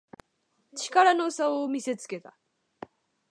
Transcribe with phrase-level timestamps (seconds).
[0.75, 2.35] 力の差を見せつけた